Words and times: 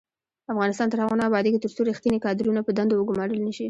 افغانستان 0.53 0.87
تر 0.89 0.99
هغو 1.03 1.19
نه 1.19 1.23
ابادیږي، 1.29 1.59
ترڅو 1.63 1.81
ریښتیني 1.89 2.17
کادرونه 2.25 2.59
په 2.63 2.71
دندو 2.77 2.93
وګمارل 2.97 3.39
نشي. 3.47 3.59